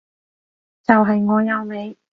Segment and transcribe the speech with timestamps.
[0.81, 1.95] 就係我有你